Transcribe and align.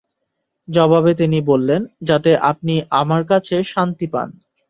জবাবে 0.67 1.11
তিনি 1.15 1.39
বললেন, 1.41 1.81
যাতে 2.03 2.31
আপনি 2.51 2.73
আমার 3.01 3.21
কাছে 3.31 3.55
শান্তি 3.71 4.07
পান। 4.13 4.29